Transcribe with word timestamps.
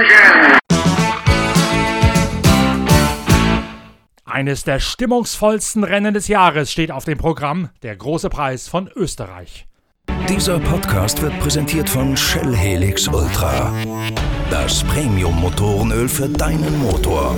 Attention! 0.00 0.58
Eines 4.24 4.64
der 4.64 4.80
stimmungsvollsten 4.80 5.84
Rennen 5.84 6.14
des 6.14 6.28
Jahres 6.28 6.72
steht 6.72 6.90
auf 6.90 7.04
dem 7.04 7.18
Programm, 7.18 7.68
der 7.82 7.96
große 7.96 8.30
Preis 8.30 8.68
von 8.68 8.88
Österreich. 8.94 9.66
Dieser 10.28 10.58
Podcast 10.60 11.20
wird 11.20 11.38
präsentiert 11.40 11.90
von 11.90 12.16
Shell 12.16 12.54
Helix 12.54 13.08
Ultra. 13.08 13.72
Das 14.50 14.82
Premium-Motorenöl 14.84 16.08
für 16.08 16.28
deinen 16.28 16.78
Motor. 16.78 17.36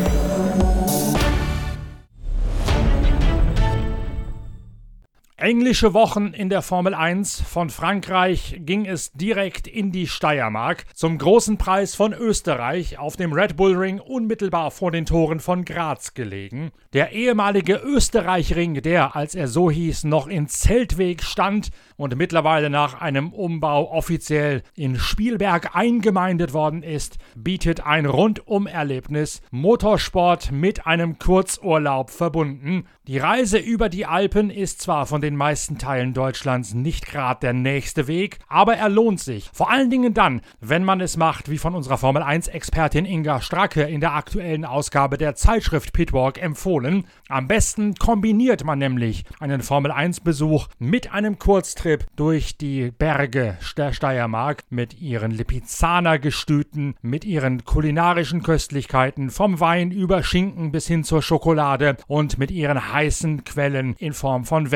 Englische 5.43 5.93
Wochen 5.93 6.34
in 6.34 6.51
der 6.51 6.62
Formel 6.62 6.95
1. 6.95 7.41
Von 7.41 7.69
Frankreich 7.69 8.60
ging 8.60 8.87
es 8.87 9.10
direkt 9.10 9.66
in 9.66 9.91
die 9.91 10.06
Steiermark 10.06 10.84
zum 10.95 11.19
großen 11.19 11.59
Preis 11.59 11.96
von 11.96 12.12
Österreich 12.12 13.00
auf 13.00 13.16
dem 13.16 13.33
Red 13.33 13.56
Bull 13.56 13.74
Ring 13.74 13.98
unmittelbar 13.98 14.70
vor 14.70 14.92
den 14.92 15.05
Toren 15.05 15.41
von 15.41 15.64
Graz 15.64 16.14
gelegen. 16.14 16.70
Der 16.92 17.10
ehemalige 17.10 17.74
Österreich-Ring, 17.74 18.83
der, 18.83 19.16
als 19.16 19.34
er 19.34 19.48
so 19.48 19.69
hieß, 19.69 20.05
noch 20.05 20.28
in 20.28 20.47
Zeltweg 20.47 21.24
stand 21.24 21.70
und 21.97 22.16
mittlerweile 22.16 22.70
nach 22.70 23.00
einem 23.00 23.33
Umbau 23.33 23.91
offiziell 23.91 24.62
in 24.77 24.97
Spielberg 24.97 25.74
eingemeindet 25.74 26.52
worden 26.52 26.84
ist, 26.84 27.19
bietet 27.34 27.84
ein 27.84 28.06
Rundum-Erlebnis, 28.06 29.42
Motorsport 29.50 30.52
mit 30.52 30.86
einem 30.86 31.19
Kurzurlaub 31.19 32.11
verbunden. 32.11 32.86
Die 33.09 33.19
Reise 33.19 33.59
über 33.59 33.88
die 33.88 34.06
Alpen 34.06 34.48
ist 34.48 34.80
zwar 34.80 35.06
von 35.06 35.20
den 35.20 35.31
meisten 35.36 35.78
Teilen 35.78 36.14
Deutschlands 36.14 36.74
nicht 36.74 37.06
gerade 37.06 37.41
der 37.41 37.52
nächste 37.52 38.06
Weg, 38.06 38.38
aber 38.48 38.77
er 38.77 38.88
lohnt 38.88 39.20
sich. 39.20 39.50
Vor 39.52 39.70
allen 39.70 39.91
Dingen 39.91 40.14
dann, 40.14 40.41
wenn 40.61 40.84
man 40.84 41.00
es 41.00 41.16
macht, 41.16 41.50
wie 41.50 41.58
von 41.58 41.74
unserer 41.74 41.98
Formel 41.98 42.22
1-Expertin 42.22 43.05
Inga 43.05 43.41
Stracke 43.41 43.83
in 43.83 44.00
der 44.00 44.14
aktuellen 44.14 44.64
Ausgabe 44.64 45.19
der 45.19 45.34
Zeitschrift 45.34 45.92
Pitwalk 45.92 46.41
empfohlen. 46.41 47.05
Am 47.28 47.48
besten 47.48 47.94
kombiniert 47.94 48.64
man 48.64 48.78
nämlich 48.78 49.24
einen 49.41 49.62
Formel 49.62 49.92
1-Besuch 49.92 50.69
mit 50.78 51.12
einem 51.12 51.39
Kurztrip 51.39 52.06
durch 52.17 52.56
die 52.56 52.91
Berge 52.91 53.58
der 53.77 53.92
Steiermark 53.92 54.64
mit 54.70 55.00
ihren 55.00 55.30
Lipizzaner-Gestüten, 55.30 56.94
mit 57.02 57.24
ihren 57.24 57.64
kulinarischen 57.64 58.42
Köstlichkeiten, 58.42 59.30
vom 59.30 59.61
Wein 59.61 59.91
über 59.91 60.22
Schinken 60.22 60.72
bis 60.72 60.86
hin 60.86 61.05
zur 61.05 61.22
Schokolade 61.22 61.96
und 62.06 62.39
mit 62.39 62.50
ihren 62.50 62.92
heißen 62.92 63.44
Quellen 63.44 63.94
in 63.98 64.12
Form 64.12 64.44
von 64.44 64.70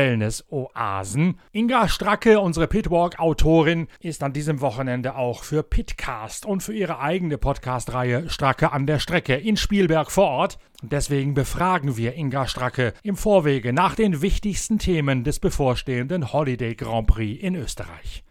Wellness-Oasen. 0.51 1.39
Inga 1.53 1.89
Stracke, 1.89 2.41
unsere 2.41 2.67
Pitwalk-Autorin, 2.67 3.89
ist 4.01 4.23
an 4.23 4.33
diesem 4.33 4.61
Wochenende 4.61 5.17
auch 5.17 5.45
für 5.45 5.63
Pitcast 5.63 6.47
und 6.47 6.63
für 6.63 6.75
ihre 6.75 7.01
eigene 7.01 7.39
Podcast-Reihe 7.39 8.29
Stracke 8.31 8.73
an 8.73 8.87
der 8.87 8.99
Strecke 8.99 9.35
in 9.35 9.57
Spielberg 9.57 10.11
vor 10.11 10.29
Ort. 10.29 10.59
Deswegen 10.83 11.35
befragen 11.35 11.97
wir 11.97 12.15
Inga 12.15 12.47
Stracke 12.47 12.93
im 13.03 13.17
Vorwege 13.17 13.73
nach 13.73 13.95
den 13.95 14.23
wichtigsten 14.23 14.79
Themen 14.79 15.25
des 15.25 15.41
bevorstehenden 15.41 16.33
Holiday 16.33 16.75
Grand 16.75 17.07
Prix 17.07 17.43
in 17.43 17.55
Österreich. 17.55 18.23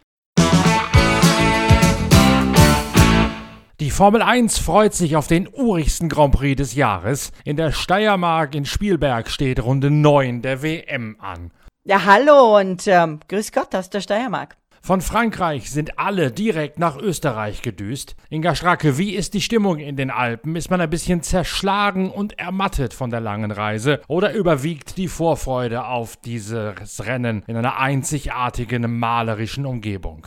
Die 3.81 3.91
Formel 3.91 4.22
1 4.22 4.57
freut 4.57 4.94
sich 4.94 5.17
auf 5.17 5.27
den 5.27 5.50
urigsten 5.52 6.07
Grand 6.07 6.33
Prix 6.33 6.55
des 6.55 6.75
Jahres. 6.75 7.33
In 7.44 7.57
der 7.57 7.73
Steiermark 7.73 8.55
in 8.55 8.63
Spielberg 8.63 9.29
steht 9.29 9.61
Runde 9.61 9.91
9 9.91 10.41
der 10.41 10.63
WM 10.63 11.17
an. 11.19 11.52
Ja, 11.88 12.03
hallo 12.03 12.58
und 12.58 12.88
ähm, 12.88 13.19
grüß 13.28 13.52
Gott 13.52 13.75
aus 13.75 13.91
der 13.91 14.02
Steiermark. 14.02 14.58
Von 14.81 15.02
Frankreich 15.02 15.69
sind 15.69 16.00
alle 16.00 16.31
direkt 16.31 16.80
nach 16.80 16.97
Österreich 16.97 17.61
gedüst. 17.61 18.16
Inga 18.31 18.55
Stracke, 18.55 18.97
wie 18.97 19.13
ist 19.13 19.35
die 19.35 19.41
Stimmung 19.41 19.78
in 19.78 19.95
den 19.95 20.09
Alpen? 20.09 20.56
Ist 20.56 20.72
man 20.72 20.81
ein 20.81 20.90
bisschen 20.90 21.22
zerschlagen 21.22 22.09
und 22.09 22.40
ermattet 22.40 22.95
von 22.95 23.12
der 23.12 23.19
langen 23.19 23.51
Reise? 23.51 24.01
Oder 24.07 24.34
überwiegt 24.34 24.97
die 24.97 25.07
Vorfreude 25.07 25.85
auf 25.85 26.18
dieses 26.18 27.06
Rennen 27.06 27.44
in 27.45 27.56
einer 27.56 27.78
einzigartigen 27.78 28.97
malerischen 28.97 29.68
Umgebung? 29.68 30.25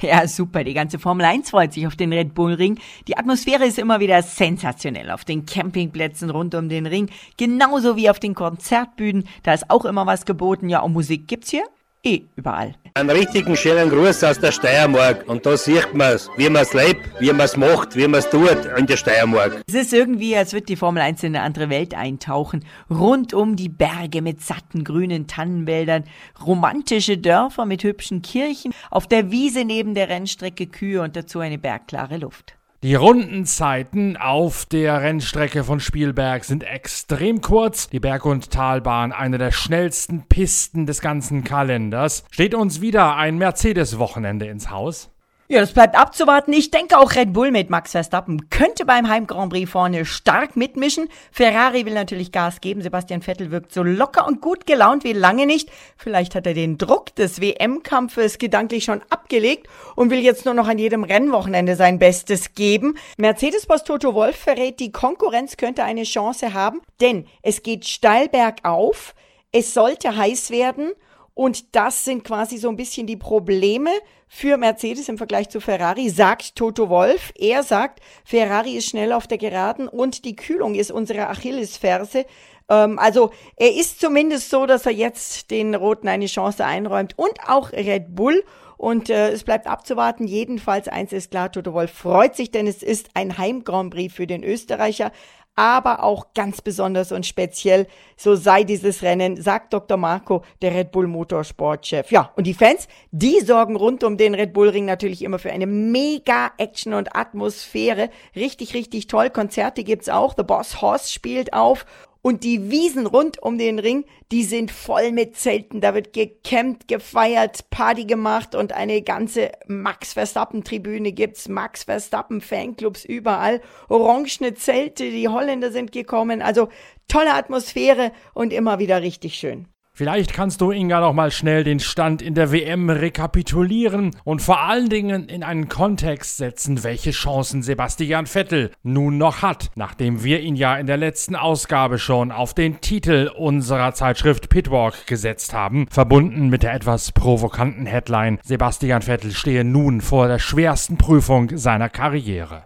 Ja, 0.00 0.28
super. 0.28 0.62
Die 0.62 0.74
ganze 0.74 0.98
Formel 0.98 1.24
1 1.24 1.50
freut 1.50 1.72
sich 1.72 1.86
auf 1.86 1.96
den 1.96 2.12
Red 2.12 2.34
Bull 2.34 2.52
Ring. 2.52 2.78
Die 3.08 3.16
Atmosphäre 3.16 3.64
ist 3.64 3.78
immer 3.78 3.98
wieder 3.98 4.22
sensationell 4.22 5.10
auf 5.10 5.24
den 5.24 5.46
Campingplätzen 5.46 6.28
rund 6.28 6.54
um 6.54 6.68
den 6.68 6.86
Ring. 6.86 7.08
Genauso 7.38 7.96
wie 7.96 8.10
auf 8.10 8.20
den 8.20 8.34
Konzertbühnen. 8.34 9.26
Da 9.42 9.54
ist 9.54 9.70
auch 9.70 9.86
immer 9.86 10.06
was 10.06 10.26
geboten. 10.26 10.68
Ja, 10.68 10.80
und 10.80 10.92
Musik 10.92 11.26
gibt's 11.26 11.50
hier 11.50 11.64
eh 12.06 12.22
überall. 12.36 12.74
Einen 12.94 13.10
richtigen 13.10 13.56
schönen 13.56 13.90
Gruß 13.90 14.24
aus 14.24 14.38
der 14.38 14.52
Steiermark. 14.52 15.28
Und 15.28 15.44
da 15.44 15.56
sieht 15.56 15.92
man's, 15.92 16.30
wie 16.36 16.48
man's 16.48 16.72
lebt, 16.72 17.00
wie 17.20 17.32
man's 17.32 17.56
macht, 17.56 17.94
wie 17.96 18.08
man's 18.08 18.30
tut 18.30 18.64
in 18.78 18.86
der 18.86 18.96
Steiermark. 18.96 19.62
Es 19.66 19.74
ist 19.74 19.92
irgendwie, 19.92 20.36
als 20.36 20.52
würde 20.52 20.66
die 20.66 20.76
Formel 20.76 21.02
1 21.02 21.22
in 21.24 21.36
eine 21.36 21.44
andere 21.44 21.68
Welt 21.68 21.94
eintauchen. 21.94 22.64
Rund 22.88 23.34
um 23.34 23.56
die 23.56 23.68
Berge 23.68 24.22
mit 24.22 24.40
satten 24.40 24.84
grünen 24.84 25.26
Tannenwäldern, 25.26 26.04
romantische 26.44 27.18
Dörfer 27.18 27.66
mit 27.66 27.82
hübschen 27.82 28.22
Kirchen, 28.22 28.72
auf 28.90 29.06
der 29.06 29.30
Wiese 29.30 29.64
neben 29.64 29.94
der 29.94 30.08
Rennstrecke 30.08 30.66
Kühe 30.66 31.02
und 31.02 31.16
dazu 31.16 31.40
eine 31.40 31.58
bergklare 31.58 32.16
Luft. 32.16 32.55
Die 32.82 32.94
Rundenzeiten 32.94 34.18
auf 34.18 34.66
der 34.66 35.00
Rennstrecke 35.00 35.64
von 35.64 35.80
Spielberg 35.80 36.44
sind 36.44 36.62
extrem 36.62 37.40
kurz. 37.40 37.88
Die 37.88 38.00
Berg- 38.00 38.26
und 38.26 38.50
Talbahn, 38.50 39.12
eine 39.12 39.38
der 39.38 39.50
schnellsten 39.50 40.26
Pisten 40.28 40.84
des 40.84 41.00
ganzen 41.00 41.42
Kalenders. 41.42 42.24
Steht 42.30 42.54
uns 42.54 42.82
wieder 42.82 43.16
ein 43.16 43.38
Mercedes-Wochenende 43.38 44.46
ins 44.46 44.70
Haus? 44.70 45.10
Ja, 45.48 45.60
das 45.60 45.72
bleibt 45.72 45.94
abzuwarten. 45.94 46.52
Ich 46.52 46.72
denke 46.72 46.98
auch 46.98 47.14
Red 47.14 47.32
Bull 47.32 47.52
mit 47.52 47.70
Max 47.70 47.92
Verstappen 47.92 48.50
könnte 48.50 48.84
beim 48.84 49.08
Heim 49.08 49.28
Grand 49.28 49.52
Prix 49.52 49.70
vorne 49.70 50.04
stark 50.04 50.56
mitmischen. 50.56 51.08
Ferrari 51.30 51.86
will 51.86 51.94
natürlich 51.94 52.32
Gas 52.32 52.60
geben. 52.60 52.82
Sebastian 52.82 53.22
Vettel 53.22 53.52
wirkt 53.52 53.72
so 53.72 53.84
locker 53.84 54.26
und 54.26 54.40
gut 54.40 54.66
gelaunt 54.66 55.04
wie 55.04 55.12
lange 55.12 55.46
nicht. 55.46 55.70
Vielleicht 55.96 56.34
hat 56.34 56.48
er 56.48 56.54
den 56.54 56.78
Druck 56.78 57.14
des 57.14 57.40
WM-Kampfes 57.40 58.38
gedanklich 58.38 58.82
schon 58.82 59.02
abgelegt 59.08 59.68
und 59.94 60.10
will 60.10 60.18
jetzt 60.18 60.46
nur 60.46 60.54
noch 60.54 60.66
an 60.66 60.78
jedem 60.78 61.04
Rennwochenende 61.04 61.76
sein 61.76 62.00
Bestes 62.00 62.54
geben. 62.54 62.98
Mercedes-Boss 63.16 63.84
Toto 63.84 64.14
Wolf 64.14 64.36
verrät, 64.36 64.80
die 64.80 64.90
Konkurrenz 64.90 65.56
könnte 65.56 65.84
eine 65.84 66.02
Chance 66.02 66.54
haben, 66.54 66.80
denn 67.00 67.24
es 67.42 67.62
geht 67.62 67.84
steil 67.84 68.28
bergauf. 68.28 69.14
Es 69.52 69.74
sollte 69.74 70.16
heiß 70.16 70.50
werden 70.50 70.90
und 71.36 71.76
das 71.76 72.06
sind 72.06 72.24
quasi 72.24 72.56
so 72.56 72.70
ein 72.70 72.76
bisschen 72.76 73.06
die 73.06 73.18
Probleme 73.18 73.90
für 74.26 74.56
Mercedes 74.56 75.10
im 75.10 75.18
Vergleich 75.18 75.50
zu 75.50 75.60
Ferrari, 75.60 76.08
sagt 76.08 76.56
Toto 76.56 76.88
Wolf. 76.88 77.30
Er 77.36 77.62
sagt, 77.62 78.00
Ferrari 78.24 78.74
ist 78.74 78.88
schnell 78.88 79.12
auf 79.12 79.26
der 79.26 79.36
Geraden 79.36 79.86
und 79.86 80.24
die 80.24 80.34
Kühlung 80.34 80.74
ist 80.74 80.90
unsere 80.90 81.28
Achillesferse. 81.28 82.24
Ähm, 82.70 82.98
also 82.98 83.32
er 83.56 83.74
ist 83.74 84.00
zumindest 84.00 84.48
so, 84.48 84.64
dass 84.64 84.86
er 84.86 84.92
jetzt 84.92 85.50
den 85.50 85.74
Roten 85.74 86.08
eine 86.08 86.24
Chance 86.24 86.64
einräumt 86.64 87.18
und 87.18 87.38
auch 87.46 87.70
Red 87.72 88.14
Bull. 88.14 88.42
Und 88.78 89.10
äh, 89.10 89.28
es 89.30 89.44
bleibt 89.44 89.66
abzuwarten. 89.66 90.26
Jedenfalls 90.26 90.88
eins 90.88 91.12
ist 91.12 91.32
klar, 91.32 91.52
Toto 91.52 91.74
Wolf 91.74 91.92
freut 91.92 92.34
sich, 92.34 92.50
denn 92.50 92.66
es 92.66 92.82
ist 92.82 93.10
ein 93.12 93.36
Heim 93.36 93.62
Grand 93.62 93.92
Prix 93.92 94.14
für 94.14 94.26
den 94.26 94.42
Österreicher 94.42 95.12
aber 95.56 96.04
auch 96.04 96.34
ganz 96.34 96.60
besonders 96.60 97.12
und 97.12 97.26
speziell, 97.26 97.86
so 98.16 98.36
sei 98.36 98.62
dieses 98.62 99.02
Rennen, 99.02 99.40
sagt 99.40 99.72
Dr. 99.72 99.96
Marco, 99.96 100.42
der 100.60 100.74
Red 100.74 100.92
Bull 100.92 101.06
Motorsportchef. 101.06 102.10
Ja, 102.10 102.30
und 102.36 102.46
die 102.46 102.54
Fans, 102.54 102.88
die 103.10 103.40
sorgen 103.40 103.74
rund 103.74 104.04
um 104.04 104.18
den 104.18 104.34
Red 104.34 104.52
Bull 104.52 104.68
Ring 104.68 104.84
natürlich 104.84 105.22
immer 105.22 105.38
für 105.38 105.50
eine 105.50 105.66
mega 105.66 106.52
Action 106.58 106.92
und 106.92 107.16
Atmosphäre. 107.16 108.10
Richtig, 108.36 108.74
richtig 108.74 109.06
toll. 109.06 109.30
Konzerte 109.30 109.82
gibt's 109.82 110.10
auch. 110.10 110.34
The 110.36 110.42
Boss 110.42 110.82
Horse 110.82 111.10
spielt 111.10 111.54
auf 111.54 111.86
und 112.26 112.42
die 112.42 112.72
Wiesen 112.72 113.06
rund 113.06 113.40
um 113.40 113.56
den 113.56 113.78
Ring, 113.78 114.04
die 114.32 114.42
sind 114.42 114.72
voll 114.72 115.12
mit 115.12 115.36
Zelten. 115.36 115.80
Da 115.80 115.94
wird 115.94 116.12
gecampt, 116.12 116.88
gefeiert, 116.88 117.70
Party 117.70 118.04
gemacht 118.04 118.56
und 118.56 118.72
eine 118.72 119.00
ganze 119.02 119.52
Max 119.68 120.14
Verstappen 120.14 120.64
Tribüne 120.64 121.12
gibt's. 121.12 121.46
Max 121.48 121.84
Verstappen 121.84 122.40
Fanclubs 122.40 123.04
überall. 123.04 123.60
Orangene 123.88 124.54
Zelte, 124.54 125.08
die 125.08 125.28
Holländer 125.28 125.70
sind 125.70 125.92
gekommen. 125.92 126.42
Also 126.42 126.68
tolle 127.06 127.32
Atmosphäre 127.32 128.10
und 128.34 128.52
immer 128.52 128.80
wieder 128.80 129.02
richtig 129.02 129.34
schön. 129.34 129.68
Vielleicht 129.98 130.34
kannst 130.34 130.60
du 130.60 130.72
Inga 130.72 131.00
noch 131.00 131.14
mal 131.14 131.30
schnell 131.30 131.64
den 131.64 131.80
Stand 131.80 132.20
in 132.20 132.34
der 132.34 132.52
WM 132.52 132.90
rekapitulieren 132.90 134.10
und 134.24 134.42
vor 134.42 134.60
allen 134.60 134.90
Dingen 134.90 135.30
in 135.30 135.42
einen 135.42 135.70
Kontext 135.70 136.36
setzen, 136.36 136.84
welche 136.84 137.12
Chancen 137.12 137.62
Sebastian 137.62 138.26
Vettel 138.26 138.72
nun 138.82 139.16
noch 139.16 139.40
hat, 139.40 139.70
nachdem 139.74 140.22
wir 140.22 140.40
ihn 140.40 140.54
ja 140.54 140.76
in 140.76 140.86
der 140.86 140.98
letzten 140.98 141.34
Ausgabe 141.34 141.98
schon 141.98 142.30
auf 142.30 142.52
den 142.52 142.82
Titel 142.82 143.30
unserer 143.38 143.94
Zeitschrift 143.94 144.50
Pitwalk 144.50 145.06
gesetzt 145.06 145.54
haben, 145.54 145.86
verbunden 145.88 146.50
mit 146.50 146.62
der 146.62 146.74
etwas 146.74 147.12
provokanten 147.12 147.86
Headline 147.86 148.38
Sebastian 148.44 149.00
Vettel 149.00 149.32
stehe 149.32 149.64
nun 149.64 150.02
vor 150.02 150.28
der 150.28 150.38
schwersten 150.38 150.98
Prüfung 150.98 151.56
seiner 151.56 151.88
Karriere. 151.88 152.64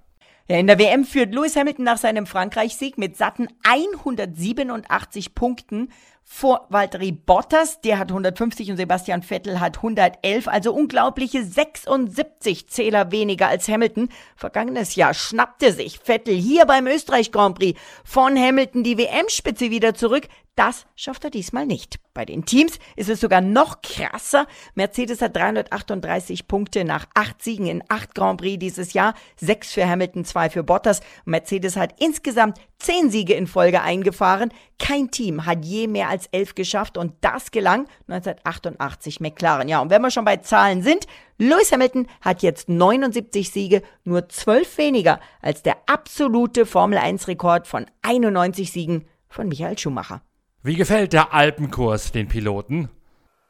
Ja, 0.51 0.59
in 0.59 0.67
der 0.67 0.81
WM 0.81 1.05
führt 1.05 1.33
Lewis 1.33 1.55
Hamilton 1.55 1.85
nach 1.85 1.99
seinem 1.99 2.27
Frankreich-Sieg 2.27 2.99
mit 2.99 3.17
satten 3.17 3.47
187 3.63 5.37
Punkten 5.37 5.91
vor 6.33 6.67
Valtteri 6.69 7.11
Bottas, 7.11 7.81
der 7.81 7.99
hat 7.99 8.11
150 8.11 8.71
und 8.71 8.77
Sebastian 8.77 9.23
Vettel 9.23 9.59
hat 9.59 9.79
111, 9.79 10.47
also 10.47 10.73
unglaubliche 10.73 11.45
76 11.45 12.69
Zähler 12.69 13.11
weniger 13.11 13.49
als 13.49 13.69
Hamilton. 13.69 14.09
Vergangenes 14.37 14.95
Jahr 14.95 15.13
schnappte 15.13 15.73
sich 15.73 15.99
Vettel 15.99 16.37
hier 16.37 16.67
beim 16.67 16.87
Österreich 16.87 17.33
Grand 17.33 17.59
Prix 17.59 17.79
von 18.05 18.39
Hamilton 18.39 18.85
die 18.85 18.97
WM-Spitze 18.97 19.71
wieder 19.71 19.95
zurück. 19.95 20.29
Das 20.61 20.85
schafft 20.95 21.25
er 21.25 21.31
diesmal 21.31 21.65
nicht. 21.65 22.01
Bei 22.13 22.27
den 22.27 22.45
Teams 22.45 22.79
ist 22.95 23.09
es 23.09 23.21
sogar 23.21 23.41
noch 23.41 23.81
krasser. 23.81 24.47
Mercedes 24.75 25.23
hat 25.23 25.35
338 25.35 26.49
Punkte 26.49 26.85
nach 26.85 27.07
acht 27.15 27.43
Siegen 27.43 27.65
in 27.65 27.83
acht 27.89 28.15
Grand 28.15 28.43
Prix 28.43 28.59
dieses 28.59 28.93
Jahr. 28.93 29.15
Sechs 29.37 29.73
für 29.73 29.89
Hamilton, 29.89 30.27
zwei 30.27 30.51
für 30.51 30.63
Bottas. 30.63 31.01
Mercedes 31.25 31.77
hat 31.77 31.95
insgesamt 31.99 32.61
zehn 32.79 33.11
Siege 33.11 33.33
in 33.33 33.47
Folge 33.47 33.81
eingefahren. 33.81 34.53
Kein 34.79 35.11
Team 35.11 35.47
hat 35.47 35.65
je 35.65 35.87
mehr 35.87 36.11
als 36.11 36.27
elf 36.27 36.55
geschafft 36.55 36.99
und 36.99 37.15
das 37.23 37.53
gelang 37.53 37.87
1988 38.09 39.19
McLaren. 39.21 39.67
Ja, 39.67 39.81
und 39.81 39.89
wenn 39.89 40.03
wir 40.03 40.11
schon 40.11 40.27
bei 40.27 40.37
Zahlen 40.37 40.83
sind, 40.83 41.07
Lewis 41.39 41.73
Hamilton 41.73 42.07
hat 42.21 42.43
jetzt 42.43 42.69
79 42.69 43.49
Siege, 43.49 43.81
nur 44.05 44.29
zwölf 44.29 44.77
weniger 44.77 45.21
als 45.41 45.63
der 45.63 45.79
absolute 45.87 46.67
Formel 46.67 46.99
1 46.99 47.29
Rekord 47.29 47.67
von 47.67 47.87
91 48.03 48.71
Siegen 48.71 49.07
von 49.27 49.49
Michael 49.49 49.79
Schumacher. 49.79 50.21
Wie 50.63 50.75
gefällt 50.75 51.15
der 51.15 51.33
Alpenkurs 51.33 52.13
den 52.13 52.29
Piloten? 52.29 52.91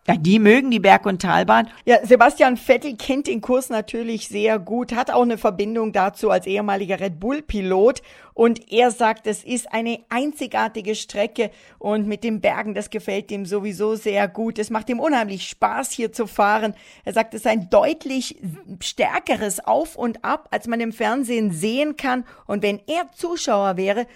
Ja, 0.06 0.16
die 0.16 0.38
mögen 0.38 0.70
die 0.70 0.78
Berg- 0.78 1.06
und 1.06 1.20
Talbahn. 1.20 1.68
Ja, 1.84 2.04
Sebastian 2.06 2.56
Vettel 2.56 2.96
kennt 2.96 3.26
den 3.26 3.40
Kurs 3.40 3.68
natürlich 3.68 4.28
sehr 4.28 4.58
gut, 4.58 4.94
hat 4.94 5.10
auch 5.10 5.22
eine 5.22 5.36
Verbindung 5.36 5.92
dazu 5.92 6.30
als 6.30 6.46
ehemaliger 6.46 7.00
Red 7.00 7.20
Bull-Pilot. 7.20 8.00
Und 8.32 8.72
er 8.72 8.90
sagt, 8.90 9.26
es 9.26 9.44
ist 9.44 9.70
eine 9.72 10.00
einzigartige 10.08 10.94
Strecke 10.94 11.50
und 11.78 12.06
mit 12.06 12.24
den 12.24 12.40
Bergen, 12.40 12.74
das 12.74 12.88
gefällt 12.88 13.30
ihm 13.30 13.44
sowieso 13.44 13.96
sehr 13.96 14.26
gut. 14.28 14.58
Es 14.58 14.70
macht 14.70 14.88
ihm 14.88 15.00
unheimlich 15.00 15.46
Spaß, 15.48 15.90
hier 15.90 16.10
zu 16.12 16.26
fahren. 16.26 16.74
Er 17.04 17.12
sagt, 17.12 17.34
es 17.34 17.42
ist 17.42 17.46
ein 17.46 17.68
deutlich 17.68 18.38
stärkeres 18.82 19.60
Auf 19.60 19.96
und 19.96 20.24
Ab, 20.24 20.48
als 20.50 20.66
man 20.66 20.80
im 20.80 20.92
Fernsehen 20.92 21.52
sehen 21.52 21.98
kann. 21.98 22.24
Und 22.46 22.62
wenn 22.62 22.80
er 22.86 23.12
Zuschauer 23.12 23.76
wäre, 23.76 24.06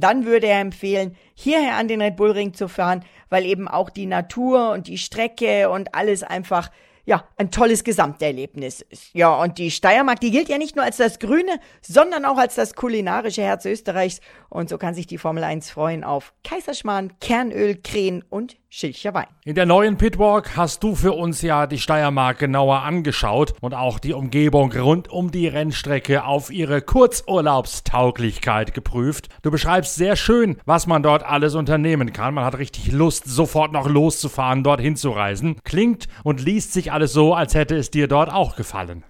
dann 0.00 0.24
würde 0.24 0.46
er 0.46 0.60
empfehlen, 0.60 1.16
hierher 1.34 1.76
an 1.76 1.88
den 1.88 2.00
Red 2.00 2.16
Bull 2.16 2.30
Ring 2.30 2.54
zu 2.54 2.68
fahren, 2.68 3.04
weil 3.28 3.44
eben 3.44 3.68
auch 3.68 3.90
die 3.90 4.06
Natur 4.06 4.70
und 4.70 4.88
die 4.88 4.98
Strecke 4.98 5.70
und 5.70 5.94
alles 5.94 6.22
einfach 6.22 6.70
ja, 7.06 7.24
ein 7.36 7.52
tolles 7.52 7.84
Gesamterlebnis 7.84 8.80
ist. 8.80 9.14
Ja, 9.14 9.40
und 9.40 9.58
die 9.58 9.70
Steiermark, 9.70 10.18
die 10.18 10.32
gilt 10.32 10.48
ja 10.48 10.58
nicht 10.58 10.74
nur 10.74 10.84
als 10.84 10.96
das 10.96 11.20
grüne, 11.20 11.60
sondern 11.80 12.24
auch 12.24 12.36
als 12.36 12.56
das 12.56 12.74
kulinarische 12.74 13.42
Herz 13.42 13.64
Österreichs. 13.64 14.20
Und 14.48 14.68
so 14.68 14.76
kann 14.76 14.94
sich 14.94 15.06
die 15.06 15.16
Formel 15.16 15.44
1 15.44 15.70
freuen 15.70 16.02
auf 16.02 16.34
Kaiserschmarrn, 16.42 17.12
Kernöl, 17.20 17.76
Krähen 17.76 18.24
und 18.28 18.56
Schilcher 18.68 19.14
Wein. 19.14 19.28
In 19.44 19.54
der 19.54 19.64
neuen 19.64 19.96
Pitwalk 19.96 20.56
hast 20.56 20.82
du 20.82 20.96
für 20.96 21.12
uns 21.12 21.40
ja 21.40 21.66
die 21.66 21.78
Steiermark 21.78 22.38
genauer 22.40 22.82
angeschaut 22.82 23.54
und 23.60 23.74
auch 23.74 24.00
die 24.00 24.12
Umgebung 24.12 24.72
rund 24.72 25.08
um 25.08 25.30
die 25.30 25.46
Rennstrecke 25.46 26.24
auf 26.24 26.50
ihre 26.50 26.82
Kurzurlaubstauglichkeit 26.82 28.74
geprüft. 28.74 29.28
Du 29.42 29.52
beschreibst 29.52 29.94
sehr 29.94 30.16
schön, 30.16 30.58
was 30.64 30.88
man 30.88 31.04
dort 31.04 31.24
alles 31.24 31.54
unternehmen 31.54 32.12
kann. 32.12 32.34
Man 32.34 32.44
hat 32.44 32.58
richtig 32.58 32.90
Lust, 32.90 33.24
sofort 33.26 33.72
noch 33.72 33.88
loszufahren, 33.88 34.64
dorthin 34.64 34.96
zu 34.96 35.10
reisen. 35.10 35.60
Klingt 35.62 36.08
und 36.24 36.40
liest 36.40 36.72
sich 36.72 36.90
alles 36.90 37.12
so, 37.12 37.34
als 37.34 37.54
hätte 37.54 37.76
es 37.76 37.92
dir 37.92 38.08
dort 38.08 38.32
auch 38.32 38.56
gefallen. 38.56 39.04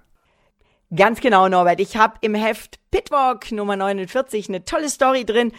Ganz 0.95 1.21
genau, 1.21 1.49
Norbert. 1.49 1.81
Ich 1.81 1.97
habe 1.97 2.15
im 2.21 2.37
Heft 2.37 2.79
Pitwalk 2.93 3.51
Nummer 3.51 3.75
49 3.75 4.49
eine 4.49 4.65
tolle 4.65 4.89
Story 4.89 5.25
drin 5.25 5.51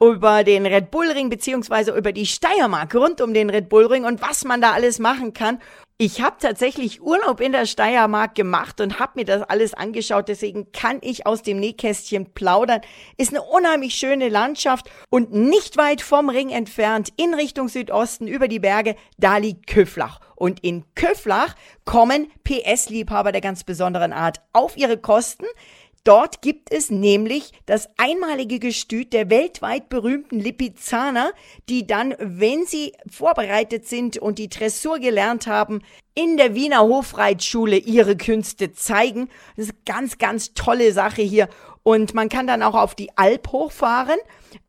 über 0.00 0.44
den 0.44 0.66
Red 0.66 0.90
Bull 0.90 1.10
Ring 1.10 1.30
beziehungsweise 1.30 1.92
über 1.92 2.12
die 2.12 2.26
Steiermark 2.26 2.94
rund 2.94 3.20
um 3.20 3.32
den 3.34 3.50
Red 3.50 3.68
Bull 3.68 3.86
Ring 3.86 4.04
und 4.04 4.20
was 4.20 4.44
man 4.44 4.60
da 4.60 4.72
alles 4.72 4.98
machen 4.98 5.32
kann. 5.32 5.58
Ich 5.96 6.20
habe 6.20 6.34
tatsächlich 6.40 7.02
Urlaub 7.02 7.40
in 7.40 7.52
der 7.52 7.66
Steiermark 7.66 8.34
gemacht 8.34 8.80
und 8.80 8.98
habe 8.98 9.12
mir 9.14 9.24
das 9.24 9.42
alles 9.42 9.74
angeschaut, 9.74 10.26
deswegen 10.28 10.72
kann 10.72 10.98
ich 11.02 11.24
aus 11.24 11.42
dem 11.42 11.60
Nähkästchen 11.60 12.32
plaudern. 12.32 12.80
Ist 13.16 13.30
eine 13.30 13.42
unheimlich 13.42 13.94
schöne 13.94 14.28
Landschaft 14.28 14.90
und 15.08 15.32
nicht 15.32 15.76
weit 15.76 16.02
vom 16.02 16.30
Ring 16.30 16.50
entfernt 16.50 17.10
in 17.16 17.32
Richtung 17.32 17.68
Südosten 17.68 18.26
über 18.26 18.48
die 18.48 18.58
Berge, 18.58 18.96
da 19.18 19.36
liegt 19.36 19.68
Köflach. 19.68 20.18
Und 20.34 20.64
in 20.64 20.84
Köflach 20.96 21.54
kommen 21.84 22.26
PS-Liebhaber 22.42 23.30
der 23.30 23.40
ganz 23.40 23.62
besonderen 23.62 24.12
Art 24.12 24.40
auf 24.52 24.76
ihre 24.76 24.98
Kosten. 24.98 25.46
Dort 26.04 26.42
gibt 26.42 26.70
es 26.70 26.90
nämlich 26.90 27.52
das 27.64 27.88
einmalige 27.96 28.58
Gestüt 28.58 29.14
der 29.14 29.30
weltweit 29.30 29.88
berühmten 29.88 30.38
Lipizzaner, 30.38 31.32
die 31.70 31.86
dann, 31.86 32.14
wenn 32.18 32.66
sie 32.66 32.92
vorbereitet 33.10 33.88
sind 33.88 34.18
und 34.18 34.38
die 34.38 34.50
Dressur 34.50 34.98
gelernt 34.98 35.46
haben, 35.46 35.80
in 36.14 36.36
der 36.36 36.54
Wiener 36.54 36.82
Hofreitschule 36.82 37.78
ihre 37.78 38.18
Künste 38.18 38.72
zeigen. 38.74 39.30
Das 39.56 39.66
ist 39.66 39.72
eine 39.72 39.98
ganz, 39.98 40.18
ganz 40.18 40.52
tolle 40.52 40.92
Sache 40.92 41.22
hier. 41.22 41.48
Und 41.84 42.14
man 42.14 42.30
kann 42.30 42.46
dann 42.46 42.62
auch 42.62 42.74
auf 42.74 42.94
die 42.94 43.16
Alp 43.16 43.52
hochfahren, 43.52 44.18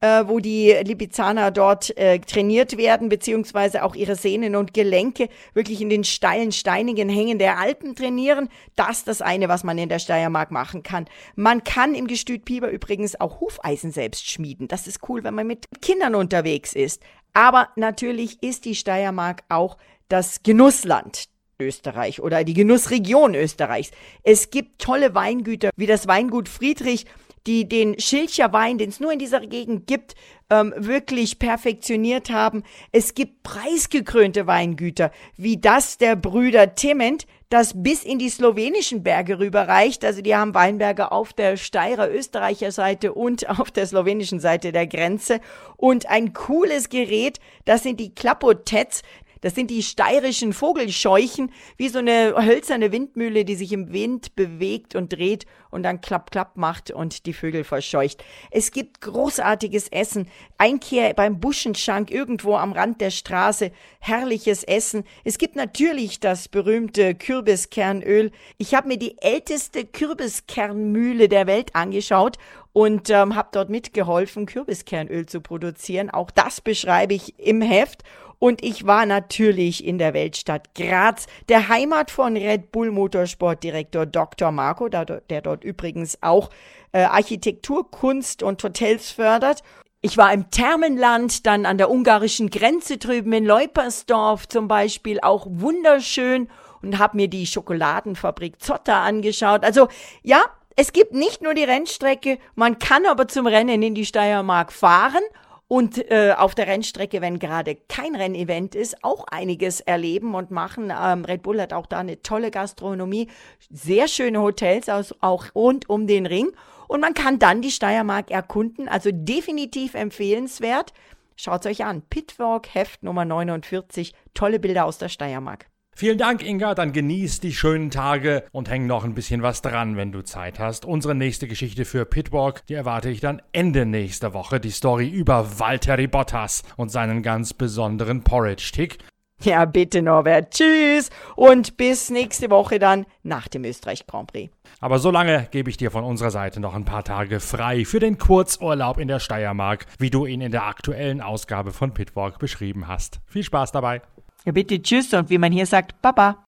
äh, 0.01 0.25
wo 0.27 0.39
die 0.39 0.75
Lipizzaner 0.83 1.49
dort 1.49 1.97
äh, 1.97 2.19
trainiert 2.19 2.75
werden, 2.75 3.07
beziehungsweise 3.07 3.85
auch 3.85 3.95
ihre 3.95 4.17
Sehnen 4.17 4.57
und 4.57 4.73
Gelenke 4.73 5.29
wirklich 5.53 5.79
in 5.79 5.89
den 5.89 6.03
steilen, 6.03 6.51
steinigen 6.51 7.07
Hängen 7.07 7.39
der 7.39 7.57
Alpen 7.57 7.95
trainieren. 7.95 8.49
Das 8.75 8.97
ist 8.97 9.07
das 9.07 9.21
eine, 9.21 9.47
was 9.47 9.63
man 9.63 9.77
in 9.77 9.87
der 9.87 9.99
Steiermark 9.99 10.51
machen 10.51 10.83
kann. 10.83 11.05
Man 11.35 11.63
kann 11.63 11.95
im 11.95 12.07
Gestüt 12.07 12.43
Pieper 12.43 12.67
übrigens 12.67 13.17
auch 13.17 13.39
Hufeisen 13.39 13.91
selbst 13.91 14.29
schmieden. 14.29 14.67
Das 14.67 14.85
ist 14.85 15.07
cool, 15.07 15.23
wenn 15.23 15.35
man 15.35 15.47
mit 15.47 15.67
Kindern 15.81 16.15
unterwegs 16.15 16.73
ist. 16.73 17.01
Aber 17.33 17.69
natürlich 17.77 18.43
ist 18.43 18.65
die 18.65 18.75
Steiermark 18.75 19.43
auch 19.47 19.77
das 20.09 20.43
Genussland 20.43 21.29
Österreich 21.59 22.21
oder 22.21 22.43
die 22.43 22.53
Genussregion 22.53 23.35
Österreichs. 23.35 23.91
Es 24.23 24.49
gibt 24.49 24.81
tolle 24.81 25.15
Weingüter 25.15 25.69
wie 25.75 25.85
das 25.85 26.07
Weingut 26.07 26.49
Friedrich, 26.49 27.05
die 27.47 27.69
den 27.69 27.99
Schilcher 27.99 28.51
Wein, 28.53 28.77
den 28.77 28.89
es 28.89 28.99
nur 28.99 29.11
in 29.11 29.19
dieser 29.19 29.39
Gegend 29.41 29.87
gibt, 29.87 30.15
ähm, 30.49 30.73
wirklich 30.75 31.39
perfektioniert 31.39 32.29
haben. 32.29 32.63
Es 32.91 33.13
gibt 33.13 33.43
preisgekrönte 33.43 34.47
Weingüter 34.47 35.11
wie 35.37 35.57
das 35.57 35.97
der 35.97 36.15
Brüder 36.15 36.75
Tement, 36.75 37.27
das 37.49 37.73
bis 37.75 38.03
in 38.03 38.17
die 38.17 38.29
slowenischen 38.29 39.03
Berge 39.03 39.39
rüberreicht. 39.39 40.03
Also 40.03 40.21
die 40.21 40.35
haben 40.35 40.55
Weinberge 40.55 41.11
auf 41.11 41.33
der 41.33 41.57
Steirer 41.57 42.11
Österreicher 42.11 42.71
Seite 42.71 43.13
und 43.13 43.47
auf 43.59 43.71
der 43.71 43.85
slowenischen 43.85 44.39
Seite 44.39 44.71
der 44.71 44.87
Grenze. 44.87 45.39
Und 45.77 46.07
ein 46.07 46.33
cooles 46.33 46.89
Gerät, 46.89 47.39
das 47.65 47.83
sind 47.83 47.99
die 47.99 48.13
Klapotets. 48.13 49.03
Das 49.45 49.53
sind 49.53 49.69
die 49.69 49.83
steirischen 49.83 50.53
Vogelscheuchen, 50.53 51.51
wie 51.77 51.89
so 51.89 51.99
eine 51.99 52.33
hölzerne 52.35 52.91
Windmühle, 52.91 53.45
die 53.45 53.53
sich 53.53 53.71
im 53.73 53.93
Wind 53.93 54.35
bewegt 54.35 54.95
und 54.95 55.13
dreht 55.13 55.45
und 55.69 55.83
dann 55.83 56.01
klapp, 56.01 56.31
klapp 56.31 56.57
macht 56.57 56.89
und 56.89 57.27
die 57.27 57.33
Vögel 57.33 57.63
verscheucht. 57.63 58.23
Es 58.49 58.71
gibt 58.71 59.01
großartiges 59.01 59.89
Essen. 59.89 60.29
Einkehr 60.57 61.13
beim 61.13 61.39
Buschenschank 61.39 62.09
irgendwo 62.09 62.55
am 62.55 62.71
Rand 62.71 63.01
der 63.01 63.11
Straße. 63.11 63.71
Herrliches 63.99 64.63
Essen. 64.63 65.03
Es 65.23 65.37
gibt 65.37 65.55
natürlich 65.55 66.19
das 66.19 66.47
berühmte 66.47 67.13
Kürbiskernöl. 67.13 68.31
Ich 68.57 68.73
habe 68.73 68.87
mir 68.87 68.97
die 68.97 69.21
älteste 69.21 69.85
Kürbiskernmühle 69.85 71.29
der 71.29 71.45
Welt 71.45 71.75
angeschaut 71.75 72.39
und 72.73 73.09
ähm, 73.09 73.35
habe 73.35 73.49
dort 73.53 73.69
mitgeholfen, 73.69 74.47
Kürbiskernöl 74.47 75.27
zu 75.27 75.39
produzieren. 75.39 76.09
Auch 76.09 76.29
das 76.31 76.61
beschreibe 76.61 77.13
ich 77.13 77.39
im 77.39 77.61
Heft. 77.61 78.03
Und 78.39 78.63
ich 78.63 78.85
war 78.85 79.05
natürlich 79.05 79.85
in 79.85 79.97
der 79.97 80.13
Weltstadt 80.13 80.75
Graz, 80.75 81.27
der 81.49 81.69
Heimat 81.69 82.11
von 82.11 82.35
Red 82.35 82.71
Bull 82.71 82.91
Motorsportdirektor 82.91 84.05
Dr. 84.05 84.51
Marco, 84.51 84.89
der, 84.89 85.05
dort 85.05 85.63
übrigens 85.63 86.17
auch 86.21 86.49
äh, 86.91 87.03
Architektur, 87.03 87.89
Kunst 87.89 88.43
und 88.43 88.63
Hotels 88.63 89.11
fördert. 89.11 89.61
Ich 90.01 90.17
war 90.17 90.31
im 90.33 90.51
Thermenland, 90.51 91.47
dann 91.47 91.65
an 91.65 91.77
der 91.77 91.89
ungarischen 91.89 92.49
Grenze 92.49 92.97
drüben 92.97 93.33
in 93.33 93.45
Leupersdorf 93.45 94.47
zum 94.47 94.67
Beispiel, 94.67 95.19
auch 95.21 95.47
wunderschön 95.49 96.47
und 96.83 96.99
habe 96.99 97.17
mir 97.17 97.27
die 97.27 97.47
Schokoladenfabrik 97.47 98.61
Zotter 98.61 98.97
angeschaut. 98.97 99.63
Also 99.63 99.87
ja, 100.21 100.43
es 100.75 100.93
gibt 100.93 101.13
nicht 101.13 101.41
nur 101.41 101.53
die 101.53 101.63
Rennstrecke, 101.63 102.37
man 102.53 102.77
kann 102.79 103.05
aber 103.05 103.27
zum 103.27 103.47
Rennen 103.47 103.81
in 103.81 103.95
die 103.95 104.05
Steiermark 104.05 104.71
fahren 104.71 105.23
und 105.67 105.97
äh, 106.11 106.33
auf 106.37 106.53
der 106.53 106.67
Rennstrecke, 106.67 107.21
wenn 107.21 107.39
gerade 107.39 107.75
kein 107.75 108.15
Rennevent 108.15 108.75
ist, 108.75 109.03
auch 109.03 109.25
einiges 109.27 109.79
erleben 109.81 110.35
und 110.35 110.51
machen. 110.51 110.93
Ähm, 110.95 111.25
Red 111.25 111.41
Bull 111.41 111.59
hat 111.59 111.73
auch 111.73 111.87
da 111.87 111.99
eine 111.99 112.21
tolle 112.21 112.51
Gastronomie, 112.51 113.29
sehr 113.71 114.07
schöne 114.07 114.41
Hotels 114.41 114.89
aus, 114.89 115.15
auch 115.21 115.55
rund 115.55 115.89
um 115.89 116.05
den 116.05 116.25
Ring. 116.25 116.51
Und 116.87 117.01
man 117.01 117.15
kann 117.15 117.39
dann 117.39 117.61
die 117.61 117.71
Steiermark 117.71 118.29
erkunden, 118.29 118.87
also 118.87 119.09
definitiv 119.11 119.95
empfehlenswert. 119.95 120.93
Schaut 121.35 121.65
euch 121.65 121.83
an, 121.83 122.03
Pitwalk 122.03 122.73
Heft 122.73 123.01
Nummer 123.01 123.25
49, 123.25 124.13
tolle 124.33 124.59
Bilder 124.59 124.85
aus 124.85 124.99
der 124.99 125.09
Steiermark. 125.09 125.65
Vielen 125.97 126.17
Dank, 126.17 126.45
Inga. 126.45 126.75
Dann 126.75 126.91
genieß 126.91 127.39
die 127.39 127.53
schönen 127.53 127.89
Tage 127.89 128.43
und 128.51 128.69
häng 128.69 128.85
noch 128.85 129.05
ein 129.05 129.13
bisschen 129.13 129.41
was 129.41 129.61
dran, 129.61 129.95
wenn 129.95 130.11
du 130.11 130.23
Zeit 130.23 130.59
hast. 130.59 130.83
Unsere 130.83 131.15
nächste 131.15 131.47
Geschichte 131.47 131.85
für 131.85 132.03
Pitwalk, 132.03 132.65
die 132.67 132.73
erwarte 132.73 133.09
ich 133.09 133.21
dann 133.21 133.41
Ende 133.53 133.85
nächster 133.85 134.33
Woche. 134.33 134.59
Die 134.59 134.71
Story 134.71 135.07
über 135.07 135.57
Valtteri 135.57 136.07
Bottas 136.07 136.63
und 136.75 136.89
seinen 136.89 137.23
ganz 137.23 137.53
besonderen 137.53 138.25
Porridge-Tick. 138.25 138.97
Ja, 139.41 139.63
bitte, 139.63 140.01
Norbert. 140.01 140.51
Tschüss 140.53 141.09
und 141.37 141.77
bis 141.77 142.09
nächste 142.09 142.49
Woche 142.49 142.77
dann 142.77 143.05
nach 143.23 143.47
dem 143.47 143.63
Österreich 143.63 144.05
Grand 144.05 144.31
Prix. 144.31 144.53
Aber 144.81 144.99
solange 144.99 145.47
gebe 145.49 145.69
ich 145.69 145.77
dir 145.77 145.91
von 145.91 146.03
unserer 146.03 146.31
Seite 146.31 146.59
noch 146.59 146.73
ein 146.73 146.85
paar 146.85 147.03
Tage 147.05 147.39
frei 147.39 147.85
für 147.85 147.99
den 147.99 148.17
Kurzurlaub 148.17 148.97
in 148.97 149.07
der 149.07 149.19
Steiermark, 149.19 149.85
wie 149.97 150.09
du 150.09 150.25
ihn 150.25 150.41
in 150.41 150.51
der 150.51 150.65
aktuellen 150.65 151.21
Ausgabe 151.21 151.71
von 151.71 151.93
Pitwalk 151.93 152.37
beschrieben 152.37 152.89
hast. 152.89 153.21
Viel 153.27 153.43
Spaß 153.43 153.71
dabei. 153.71 154.01
Ja, 154.45 154.51
bitte 154.51 154.81
tschüss 154.81 155.13
und 155.13 155.29
wie 155.29 155.39
man 155.39 155.51
hier 155.51 155.65
sagt, 155.65 156.01
Baba. 156.01 156.45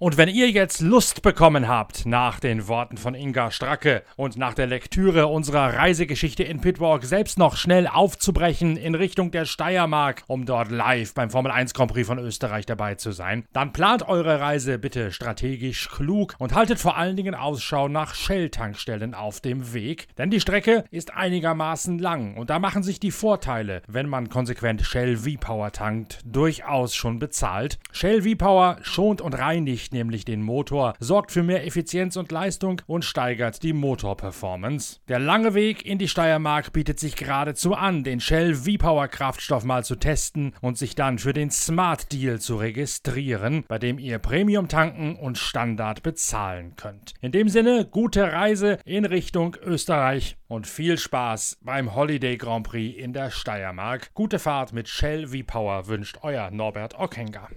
Und 0.00 0.16
wenn 0.16 0.28
ihr 0.28 0.48
jetzt 0.48 0.80
Lust 0.80 1.22
bekommen 1.22 1.66
habt, 1.66 2.06
nach 2.06 2.38
den 2.38 2.68
Worten 2.68 2.96
von 2.96 3.16
Inga 3.16 3.50
Stracke 3.50 4.04
und 4.14 4.36
nach 4.36 4.54
der 4.54 4.68
Lektüre 4.68 5.26
unserer 5.26 5.74
Reisegeschichte 5.74 6.44
in 6.44 6.60
Pitwalk 6.60 7.04
selbst 7.04 7.36
noch 7.36 7.56
schnell 7.56 7.88
aufzubrechen 7.88 8.76
in 8.76 8.94
Richtung 8.94 9.32
der 9.32 9.44
Steiermark, 9.44 10.22
um 10.28 10.46
dort 10.46 10.70
live 10.70 11.14
beim 11.14 11.30
Formel 11.30 11.50
1 11.50 11.74
Grand 11.74 11.90
Prix 11.90 12.06
von 12.06 12.20
Österreich 12.20 12.64
dabei 12.64 12.94
zu 12.94 13.10
sein, 13.10 13.44
dann 13.52 13.72
plant 13.72 14.08
eure 14.08 14.38
Reise 14.38 14.78
bitte 14.78 15.10
strategisch 15.10 15.88
klug 15.88 16.36
und 16.38 16.54
haltet 16.54 16.78
vor 16.78 16.96
allen 16.96 17.16
Dingen 17.16 17.34
Ausschau 17.34 17.88
nach 17.88 18.14
Shell-Tankstellen 18.14 19.14
auf 19.14 19.40
dem 19.40 19.72
Weg, 19.72 20.06
denn 20.16 20.30
die 20.30 20.40
Strecke 20.40 20.84
ist 20.92 21.12
einigermaßen 21.14 21.98
lang 21.98 22.36
und 22.36 22.50
da 22.50 22.60
machen 22.60 22.84
sich 22.84 23.00
die 23.00 23.10
Vorteile, 23.10 23.82
wenn 23.88 24.08
man 24.08 24.28
konsequent 24.28 24.82
Shell 24.82 25.16
V-Power 25.16 25.72
tankt, 25.72 26.20
durchaus 26.24 26.94
schon 26.94 27.18
bezahlt. 27.18 27.80
Shell 27.90 28.22
V-Power 28.22 28.76
schont 28.82 29.20
und 29.20 29.36
reinigt 29.36 29.87
beschleunigt 29.88 29.92
nämlich 29.92 30.24
den 30.24 30.42
Motor, 30.42 30.94
sorgt 31.00 31.32
für 31.32 31.42
mehr 31.42 31.66
Effizienz 31.66 32.16
und 32.16 32.30
Leistung 32.32 32.82
und 32.86 33.04
steigert 33.04 33.62
die 33.62 33.72
Motorperformance. 33.72 35.00
Der 35.08 35.18
lange 35.18 35.54
Weg 35.54 35.84
in 35.84 35.98
die 35.98 36.08
Steiermark 36.08 36.72
bietet 36.72 36.98
sich 37.00 37.16
geradezu 37.16 37.74
an, 37.74 38.04
den 38.04 38.20
Shell 38.20 38.54
V-Power 38.54 39.08
Kraftstoff 39.08 39.64
mal 39.64 39.84
zu 39.84 39.96
testen 39.96 40.52
und 40.60 40.78
sich 40.78 40.94
dann 40.94 41.18
für 41.18 41.32
den 41.32 41.50
Smart 41.50 42.12
Deal 42.12 42.40
zu 42.40 42.56
registrieren, 42.56 43.64
bei 43.68 43.78
dem 43.78 43.98
ihr 43.98 44.18
Premium 44.18 44.68
tanken 44.68 45.16
und 45.16 45.38
Standard 45.38 46.02
bezahlen 46.02 46.74
könnt. 46.76 47.14
In 47.20 47.32
dem 47.32 47.48
Sinne, 47.48 47.86
gute 47.90 48.32
Reise 48.32 48.78
in 48.84 49.04
Richtung 49.04 49.56
Österreich 49.62 50.36
und 50.48 50.66
viel 50.66 50.98
Spaß 50.98 51.58
beim 51.62 51.94
Holiday 51.94 52.36
Grand 52.36 52.66
Prix 52.66 52.98
in 52.98 53.12
der 53.12 53.30
Steiermark. 53.30 54.12
Gute 54.14 54.38
Fahrt 54.38 54.72
mit 54.72 54.88
Shell 54.88 55.28
V-Power 55.28 55.86
wünscht 55.86 56.18
euer 56.22 56.50
Norbert 56.50 56.98
Ockenger. 56.98 57.48